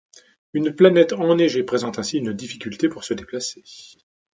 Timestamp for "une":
0.55-0.73, 2.17-2.33